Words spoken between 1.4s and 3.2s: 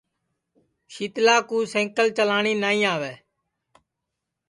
کُو سئکل چلاٹی نائی آوے